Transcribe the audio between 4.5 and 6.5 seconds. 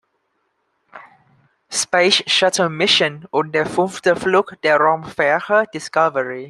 der Raumfähre Discovery.